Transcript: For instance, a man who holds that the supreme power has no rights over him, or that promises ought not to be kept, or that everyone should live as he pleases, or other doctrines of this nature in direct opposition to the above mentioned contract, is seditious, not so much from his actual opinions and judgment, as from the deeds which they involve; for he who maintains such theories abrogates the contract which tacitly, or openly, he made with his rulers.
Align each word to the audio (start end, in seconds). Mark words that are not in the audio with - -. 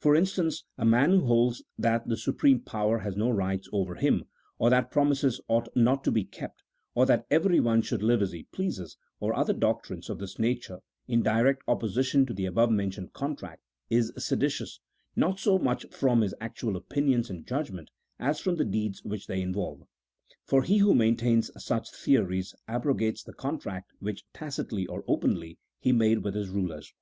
For 0.00 0.16
instance, 0.16 0.64
a 0.76 0.84
man 0.84 1.12
who 1.12 1.26
holds 1.26 1.62
that 1.78 2.08
the 2.08 2.16
supreme 2.16 2.58
power 2.58 2.98
has 2.98 3.16
no 3.16 3.30
rights 3.30 3.68
over 3.72 3.94
him, 3.94 4.24
or 4.58 4.68
that 4.68 4.90
promises 4.90 5.40
ought 5.46 5.68
not 5.76 6.02
to 6.02 6.10
be 6.10 6.24
kept, 6.24 6.64
or 6.92 7.06
that 7.06 7.24
everyone 7.30 7.80
should 7.82 8.02
live 8.02 8.20
as 8.20 8.32
he 8.32 8.42
pleases, 8.42 8.96
or 9.20 9.32
other 9.32 9.52
doctrines 9.52 10.10
of 10.10 10.18
this 10.18 10.40
nature 10.40 10.80
in 11.06 11.22
direct 11.22 11.62
opposition 11.68 12.26
to 12.26 12.34
the 12.34 12.46
above 12.46 12.72
mentioned 12.72 13.12
contract, 13.12 13.62
is 13.88 14.12
seditious, 14.18 14.80
not 15.14 15.38
so 15.38 15.56
much 15.56 15.86
from 15.92 16.22
his 16.22 16.34
actual 16.40 16.74
opinions 16.76 17.30
and 17.30 17.46
judgment, 17.46 17.90
as 18.18 18.40
from 18.40 18.56
the 18.56 18.64
deeds 18.64 19.04
which 19.04 19.28
they 19.28 19.40
involve; 19.40 19.84
for 20.42 20.64
he 20.64 20.78
who 20.78 20.96
maintains 20.96 21.48
such 21.62 21.92
theories 21.92 22.56
abrogates 22.66 23.22
the 23.22 23.34
contract 23.34 23.92
which 24.00 24.24
tacitly, 24.32 24.84
or 24.88 25.04
openly, 25.06 25.60
he 25.78 25.92
made 25.92 26.24
with 26.24 26.34
his 26.34 26.48
rulers. 26.48 26.92